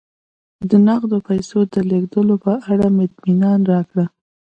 د 0.69 0.71
نغدو 0.87 1.17
پیسو 1.27 1.59
د 1.73 1.75
لېږلو 1.89 2.35
په 2.45 2.53
اړه 2.71 2.87
اطمینان 3.05 3.59
راکړه 3.71 4.05